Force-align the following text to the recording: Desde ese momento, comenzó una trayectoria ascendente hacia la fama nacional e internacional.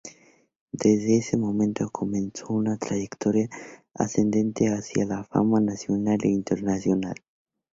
Desde 0.71 1.17
ese 1.19 1.37
momento, 1.37 1.91
comenzó 1.91 2.47
una 2.53 2.75
trayectoria 2.75 3.47
ascendente 3.93 4.65
hacia 4.67 5.05
la 5.05 5.23
fama 5.25 5.59
nacional 5.59 6.17
e 6.23 6.29
internacional. 6.29 7.13